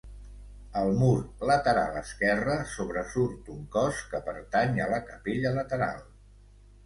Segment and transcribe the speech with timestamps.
[0.79, 1.17] Al mur
[1.49, 6.01] lateral esquerre sobresurt un cos que pertany a la capella lateral.